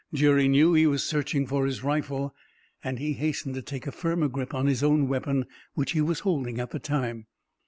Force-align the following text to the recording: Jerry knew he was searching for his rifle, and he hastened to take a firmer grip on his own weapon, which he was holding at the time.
Jerry 0.11 0.47
knew 0.47 0.73
he 0.73 0.87
was 0.87 1.03
searching 1.03 1.45
for 1.45 1.63
his 1.67 1.83
rifle, 1.83 2.33
and 2.83 2.97
he 2.97 3.13
hastened 3.13 3.53
to 3.53 3.61
take 3.61 3.85
a 3.85 3.91
firmer 3.91 4.27
grip 4.29 4.51
on 4.51 4.65
his 4.65 4.81
own 4.81 5.07
weapon, 5.07 5.45
which 5.75 5.91
he 5.91 6.01
was 6.01 6.21
holding 6.21 6.59
at 6.59 6.71
the 6.71 6.79
time. 6.79 7.27